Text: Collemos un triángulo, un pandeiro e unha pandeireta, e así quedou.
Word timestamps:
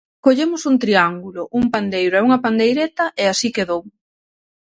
Collemos 0.25 0.61
un 0.71 0.75
triángulo, 0.83 1.41
un 1.59 1.65
pandeiro 1.73 2.15
e 2.17 2.23
unha 2.27 2.41
pandeireta, 2.45 3.05
e 3.21 3.23
así 3.31 3.47
quedou. 3.57 3.81